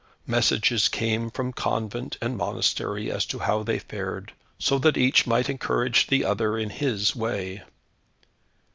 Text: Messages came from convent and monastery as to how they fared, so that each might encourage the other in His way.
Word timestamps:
Messages 0.25 0.89
came 0.89 1.29
from 1.29 1.53
convent 1.53 2.17
and 2.23 2.35
monastery 2.35 3.11
as 3.11 3.23
to 3.27 3.37
how 3.37 3.61
they 3.61 3.77
fared, 3.77 4.33
so 4.57 4.79
that 4.79 4.97
each 4.97 5.27
might 5.27 5.47
encourage 5.47 6.07
the 6.07 6.25
other 6.25 6.57
in 6.57 6.71
His 6.71 7.15
way. 7.15 7.61